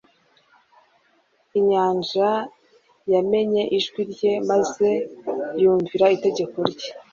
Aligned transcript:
Inyanja 1.59 2.29
yamenye 3.11 3.63
ijwi 3.77 4.01
rye, 4.11 4.31
maze 4.49 4.87
ymuvira 5.61 6.05
itegeko 6.15 6.57
rye. 6.71 6.89